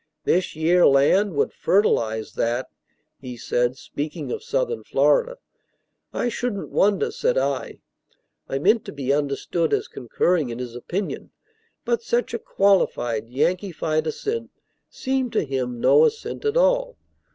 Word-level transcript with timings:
"This 0.23 0.55
yere 0.55 0.87
land 0.87 1.35
would 1.35 1.53
fertilize 1.53 2.33
that," 2.33 2.71
he 3.19 3.37
said, 3.37 3.77
speaking 3.77 4.31
of 4.31 4.41
southern 4.43 4.83
Florida. 4.83 5.37
"I 6.11 6.27
shouldn't 6.27 6.71
wonder," 6.71 7.11
said 7.11 7.37
I. 7.37 7.81
I 8.49 8.57
meant 8.57 8.83
to 8.85 8.91
be 8.91 9.13
understood 9.13 9.73
as 9.75 9.87
concurring 9.87 10.49
in 10.49 10.57
his 10.57 10.75
opinion, 10.75 11.29
but 11.85 12.01
such 12.01 12.33
a 12.33 12.39
qualified, 12.39 13.29
Yankeefied 13.29 14.07
assent 14.07 14.49
seemed 14.89 15.33
to 15.33 15.43
him 15.43 15.79
no 15.79 16.05
assent 16.05 16.45
at 16.45 16.57
all. 16.57 16.97